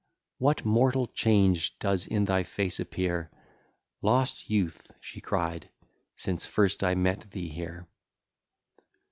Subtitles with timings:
[0.39, 3.29] What mortal change does in thy face appear,
[4.01, 5.69] Lost youth, she cried,
[6.15, 7.87] since first I met thee here!